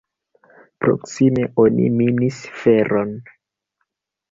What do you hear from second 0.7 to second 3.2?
Proksime oni minis feron.